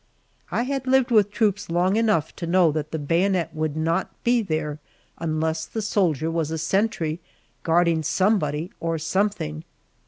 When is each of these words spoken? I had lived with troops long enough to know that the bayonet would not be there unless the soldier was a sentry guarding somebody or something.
I 0.49 0.63
had 0.63 0.87
lived 0.87 1.11
with 1.11 1.29
troops 1.29 1.69
long 1.69 1.95
enough 1.95 2.35
to 2.37 2.47
know 2.47 2.71
that 2.71 2.89
the 2.89 2.97
bayonet 2.97 3.53
would 3.53 3.77
not 3.77 4.09
be 4.23 4.41
there 4.41 4.79
unless 5.19 5.67
the 5.67 5.79
soldier 5.83 6.31
was 6.31 6.49
a 6.49 6.57
sentry 6.57 7.19
guarding 7.61 8.01
somebody 8.01 8.71
or 8.79 8.97
something. 8.97 9.63